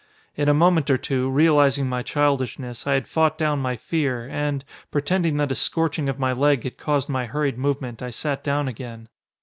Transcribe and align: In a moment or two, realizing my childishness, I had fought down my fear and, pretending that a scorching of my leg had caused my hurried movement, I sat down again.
In 0.35 0.49
a 0.49 0.53
moment 0.55 0.89
or 0.89 0.97
two, 0.97 1.29
realizing 1.29 1.87
my 1.87 2.01
childishness, 2.01 2.87
I 2.87 2.93
had 2.95 3.07
fought 3.07 3.37
down 3.37 3.59
my 3.59 3.75
fear 3.75 4.27
and, 4.29 4.65
pretending 4.89 5.37
that 5.37 5.51
a 5.51 5.53
scorching 5.53 6.09
of 6.09 6.17
my 6.17 6.33
leg 6.33 6.63
had 6.63 6.75
caused 6.77 7.07
my 7.07 7.27
hurried 7.27 7.59
movement, 7.59 8.01
I 8.01 8.09
sat 8.09 8.43
down 8.43 8.67
again. 8.67 9.09